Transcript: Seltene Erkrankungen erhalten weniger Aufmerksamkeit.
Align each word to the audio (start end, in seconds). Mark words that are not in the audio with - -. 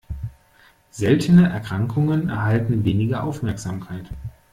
Seltene 0.89 1.47
Erkrankungen 1.49 2.29
erhalten 2.29 2.85
weniger 2.85 3.23
Aufmerksamkeit. 3.23 4.09